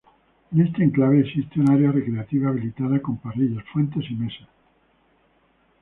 [0.51, 4.47] En este enclave existe un área recreativa habilitada con parrillas, fuente y mesas.